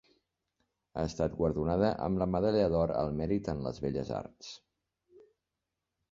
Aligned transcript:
Ha 0.99 1.01
estat 1.09 1.33
guardonada 1.41 1.91
amb 2.05 2.21
la 2.21 2.27
Medalla 2.35 2.63
d'Or 2.75 2.93
al 3.01 3.13
Mèrit 3.19 3.51
en 3.53 3.61
les 3.67 3.81
Belles 3.83 4.09
Arts. 4.21 4.49